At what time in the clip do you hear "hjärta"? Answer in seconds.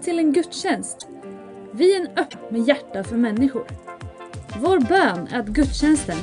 2.68-3.04